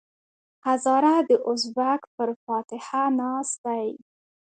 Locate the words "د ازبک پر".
1.29-2.29